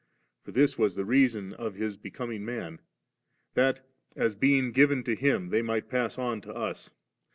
[0.41, 2.79] For this was the reason of His becoming man,
[3.53, 3.85] that,
[4.15, 6.89] as being given to Him, they might pass on to us^.